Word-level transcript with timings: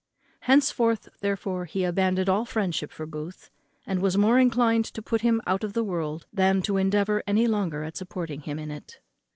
Henceforth, 0.39 1.09
therefore, 1.19 1.65
he 1.65 1.83
abandoned 1.83 2.27
all 2.27 2.43
friendship 2.43 2.91
for 2.91 3.05
Booth, 3.05 3.51
and 3.85 4.01
was 4.01 4.17
more 4.17 4.39
inclined 4.39 4.85
to 4.85 4.99
put 4.99 5.21
him 5.21 5.39
out 5.45 5.63
of 5.63 5.73
the 5.73 5.83
world 5.83 6.25
than 6.33 6.63
to 6.63 6.77
endeavour 6.77 7.21
any 7.27 7.45
longer 7.45 7.83
at 7.83 7.97
supporting 7.97 8.41
him 8.41 8.57
in 8.57 8.71
it. 8.71 8.99